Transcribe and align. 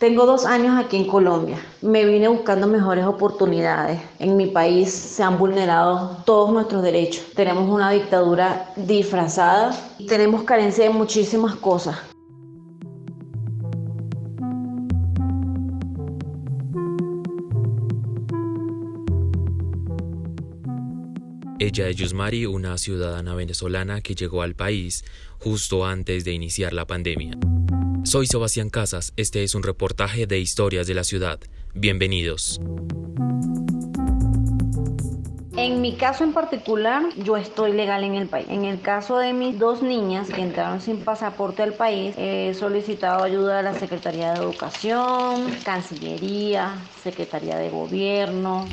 Tengo 0.00 0.26
dos 0.26 0.46
años 0.46 0.78
aquí 0.78 0.96
en 0.96 1.08
Colombia. 1.08 1.58
Me 1.82 2.04
vine 2.04 2.28
buscando 2.28 2.68
mejores 2.68 3.04
oportunidades. 3.04 4.00
En 4.20 4.36
mi 4.36 4.46
país 4.46 4.92
se 4.92 5.24
han 5.24 5.38
vulnerado 5.38 6.22
todos 6.24 6.52
nuestros 6.52 6.84
derechos. 6.84 7.24
Tenemos 7.34 7.68
una 7.68 7.90
dictadura 7.90 8.72
disfrazada 8.76 9.76
y 9.98 10.06
tenemos 10.06 10.44
carencia 10.44 10.84
de 10.84 10.90
muchísimas 10.90 11.56
cosas. 11.56 11.98
Ella 21.58 21.88
es 21.88 21.96
Yusmari, 21.96 22.46
una 22.46 22.78
ciudadana 22.78 23.34
venezolana 23.34 24.00
que 24.00 24.14
llegó 24.14 24.42
al 24.42 24.54
país 24.54 25.04
justo 25.40 25.84
antes 25.84 26.24
de 26.24 26.30
iniciar 26.34 26.72
la 26.72 26.86
pandemia. 26.86 27.36
Soy 28.08 28.26
Sebastián 28.26 28.70
Casas, 28.70 29.12
este 29.18 29.42
es 29.42 29.54
un 29.54 29.62
reportaje 29.62 30.26
de 30.26 30.38
Historias 30.38 30.86
de 30.86 30.94
la 30.94 31.04
Ciudad. 31.04 31.38
Bienvenidos. 31.74 32.58
En 35.58 35.82
mi 35.82 35.94
caso 35.94 36.24
en 36.24 36.32
particular, 36.32 37.02
yo 37.22 37.36
estoy 37.36 37.72
legal 37.72 38.04
en 38.04 38.14
el 38.14 38.26
país. 38.26 38.46
En 38.48 38.64
el 38.64 38.80
caso 38.80 39.18
de 39.18 39.34
mis 39.34 39.58
dos 39.58 39.82
niñas 39.82 40.30
que 40.30 40.40
entraron 40.40 40.80
sin 40.80 41.00
pasaporte 41.00 41.62
al 41.62 41.74
país, 41.74 42.14
he 42.16 42.54
solicitado 42.54 43.22
ayuda 43.22 43.58
a 43.58 43.62
la 43.62 43.78
Secretaría 43.78 44.32
de 44.32 44.38
Educación, 44.38 45.52
Cancillería, 45.62 46.82
Secretaría 47.02 47.58
de 47.58 47.68
Gobierno. 47.68 48.66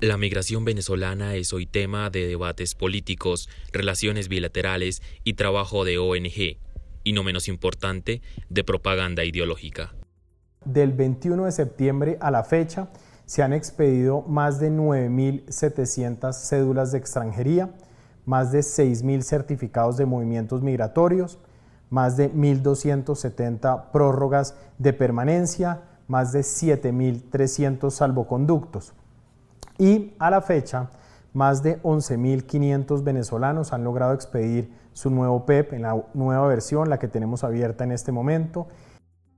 La 0.00 0.16
migración 0.16 0.64
venezolana 0.64 1.34
es 1.34 1.52
hoy 1.52 1.66
tema 1.66 2.08
de 2.08 2.26
debates 2.26 2.74
políticos, 2.74 3.50
relaciones 3.74 4.28
bilaterales 4.28 5.02
y 5.22 5.34
trabajo 5.34 5.84
de 5.84 5.98
ONG 5.98 6.64
y 7.04 7.12
no 7.12 7.22
menos 7.22 7.48
importante, 7.48 8.22
de 8.48 8.64
propaganda 8.64 9.24
ideológica. 9.24 9.94
Del 10.64 10.92
21 10.92 11.44
de 11.44 11.52
septiembre 11.52 12.18
a 12.20 12.30
la 12.30 12.42
fecha 12.42 12.88
se 13.26 13.42
han 13.42 13.52
expedido 13.52 14.22
más 14.22 14.58
de 14.58 14.70
9.700 14.70 16.32
cédulas 16.32 16.92
de 16.92 16.98
extranjería, 16.98 17.70
más 18.24 18.52
de 18.52 18.60
6.000 18.60 19.22
certificados 19.22 19.96
de 19.96 20.06
movimientos 20.06 20.62
migratorios, 20.62 21.38
más 21.90 22.16
de 22.16 22.32
1.270 22.32 23.90
prórrogas 23.92 24.56
de 24.78 24.92
permanencia, 24.92 25.82
más 26.08 26.32
de 26.32 26.40
7.300 26.40 27.90
salvoconductos. 27.90 28.94
Y 29.78 30.12
a 30.18 30.30
la 30.30 30.40
fecha, 30.40 30.90
más 31.34 31.62
de 31.62 31.82
11.500 31.82 33.02
venezolanos 33.02 33.72
han 33.72 33.84
logrado 33.84 34.14
expedir 34.14 34.70
su 34.92 35.10
nuevo 35.10 35.44
PEP 35.44 35.74
en 35.74 35.82
la 35.82 36.02
nueva 36.14 36.46
versión, 36.46 36.88
la 36.88 36.98
que 36.98 37.08
tenemos 37.08 37.44
abierta 37.44 37.84
en 37.84 37.92
este 37.92 38.12
momento. 38.12 38.68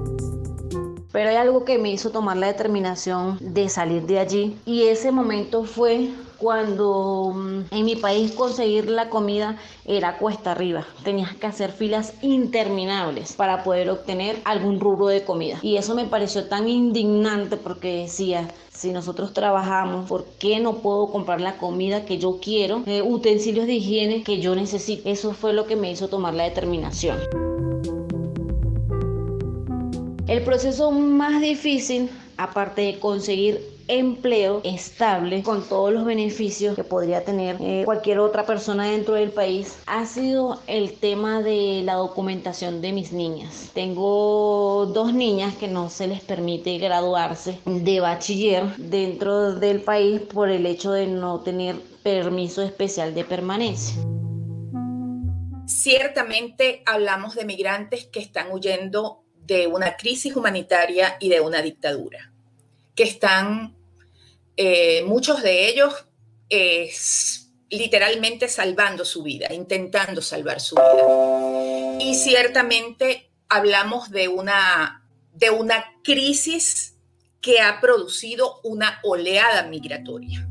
Pero 1.13 1.29
hay 1.29 1.37
algo 1.37 1.65
que 1.65 1.79
me 1.79 1.91
hizo 1.91 2.11
tomar 2.11 2.37
la 2.39 2.47
determinación 2.47 3.37
de 3.41 3.69
salir 3.69 4.03
de 4.07 4.19
allí 4.19 4.57
y 4.65 4.85
ese 4.85 5.13
momento 5.13 5.65
fue 5.65 6.11
cuando 6.43 7.33
mm, 7.35 7.61
en 7.71 7.85
mi 7.85 7.95
país 7.95 8.33
conseguir 8.33 8.91
la 8.91 9.09
comida 9.09 9.59
era 9.85 10.19
cuesta 10.19 10.51
arriba. 10.51 10.85
Tenías 11.05 11.35
que 11.37 11.47
hacer 11.47 11.71
filas 11.71 12.15
interminables 12.21 13.35
para 13.35 13.63
poder 13.63 13.89
obtener 13.91 14.41
algún 14.45 14.81
rubro 14.81 15.07
de 15.07 15.23
comida. 15.23 15.59
Y 15.63 15.77
eso 15.77 15.95
me 15.95 16.07
pareció 16.07 16.49
tan 16.49 16.69
indignante 16.69 17.57
porque 17.57 18.03
decía, 18.03 18.49
si 18.73 18.91
nosotros 18.91 19.33
trabajamos, 19.33 20.09
¿por 20.09 20.25
qué 20.41 20.59
no 20.59 20.79
puedo 20.79 21.13
comprar 21.13 21.41
la 21.41 21.59
comida 21.59 22.05
que 22.05 22.19
yo 22.19 22.41
quiero? 22.43 22.83
Eh, 22.87 23.03
utensilios 23.03 23.67
de 23.67 23.75
higiene 23.75 24.25
que 24.25 24.41
yo 24.41 24.57
necesito. 24.57 25.09
Eso 25.09 25.33
fue 25.35 25.53
lo 25.53 25.67
que 25.67 25.77
me 25.77 25.93
hizo 25.93 26.09
tomar 26.09 26.35
la 26.35 26.45
determinación. 26.45 27.19
El 30.33 30.41
proceso 30.45 30.91
más 30.91 31.43
difícil, 31.43 32.09
aparte 32.39 32.81
de 32.81 32.99
conseguir 32.99 33.61
empleo 33.87 34.63
estable 34.65 35.43
con 35.43 35.69
todos 35.69 35.93
los 35.93 36.07
beneficios 36.07 36.75
que 36.75 36.85
podría 36.85 37.23
tener 37.23 37.59
eh, 37.61 37.83
cualquier 37.85 38.19
otra 38.19 38.47
persona 38.47 38.87
dentro 38.87 39.13
del 39.13 39.31
país 39.31 39.77
ha 39.85 40.07
sido 40.07 40.59
el 40.67 40.95
tema 40.95 41.43
de 41.43 41.83
la 41.85 41.97
documentación 41.97 42.81
de 42.81 42.95
mis 42.95 43.13
niñas. 43.13 43.73
Tengo 43.75 44.87
dos 44.87 45.13
niñas 45.13 45.55
que 45.57 45.69
no 45.69 45.91
se 45.91 46.07
les 46.07 46.23
permite 46.23 46.79
graduarse 46.79 47.59
de 47.67 48.01
bachiller 48.01 48.75
dentro 48.79 49.57
del 49.57 49.83
país 49.83 50.23
por 50.23 50.49
el 50.49 50.65
hecho 50.65 50.93
de 50.93 51.09
no 51.09 51.41
tener 51.41 51.77
permiso 52.03 52.63
especial 52.63 53.15
de 53.15 53.25
permanencia. 53.25 54.03
Ciertamente 55.67 56.83
hablamos 56.87 57.35
de 57.35 57.45
migrantes 57.45 58.07
que 58.07 58.21
están 58.21 58.51
huyendo 58.51 59.22
de 59.45 59.67
una 59.67 59.97
crisis 59.97 60.35
humanitaria 60.37 61.17
y 61.21 61.29
de 61.29 61.41
una 61.41 61.63
dictadura 61.63 62.33
que 62.95 63.05
están, 63.05 63.77
eh, 64.57 65.03
muchos 65.05 65.43
de 65.43 65.69
ellos, 65.69 66.07
literalmente 67.71 68.49
salvando 68.49 69.07
su 69.07 69.23
vida, 69.23 69.53
intentando 69.53 70.21
salvar 70.21 70.61
su 70.61 70.75
vida. 70.75 71.97
Y 71.99 72.15
ciertamente 72.15 73.31
hablamos 73.49 74.11
de 74.11 74.29
una, 74.29 75.07
de 75.33 75.51
una 75.51 75.85
crisis 76.05 76.97
que 77.41 77.61
ha 77.61 77.81
producido 77.81 78.61
una 78.63 79.01
oleada 79.03 79.65
migratoria. 79.65 80.47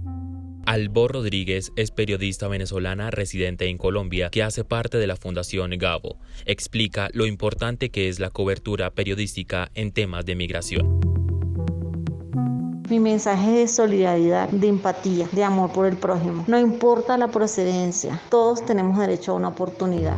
Albo 0.65 1.07
Rodríguez 1.07 1.71
es 1.75 1.91
periodista 1.91 2.47
venezolana 2.47 3.09
residente 3.09 3.67
en 3.67 3.77
Colombia 3.77 4.29
que 4.29 4.43
hace 4.43 4.63
parte 4.63 4.97
de 4.97 5.07
la 5.07 5.15
Fundación 5.15 5.71
Gabo. 5.77 6.17
Explica 6.45 7.09
lo 7.13 7.25
importante 7.25 7.89
que 7.89 8.09
es 8.09 8.19
la 8.19 8.29
cobertura 8.29 8.91
periodística 8.91 9.71
en 9.73 9.91
temas 9.91 10.25
de 10.25 10.35
migración. 10.35 10.99
Mi 12.89 12.99
mensaje 12.99 13.51
de 13.51 13.67
solidaridad, 13.67 14.49
de 14.49 14.67
empatía, 14.67 15.27
de 15.31 15.43
amor 15.43 15.71
por 15.71 15.85
el 15.85 15.95
prójimo. 15.95 16.43
No 16.47 16.59
importa 16.59 17.17
la 17.17 17.29
procedencia, 17.29 18.21
todos 18.29 18.65
tenemos 18.65 18.99
derecho 18.99 19.31
a 19.31 19.35
una 19.35 19.47
oportunidad. 19.47 20.17